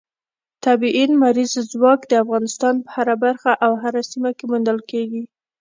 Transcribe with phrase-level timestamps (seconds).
[0.65, 5.23] طبیعي لمریز ځواک د افغانستان په هره برخه او هره سیمه کې موندل کېږي.